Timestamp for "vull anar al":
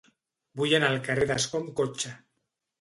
0.61-1.05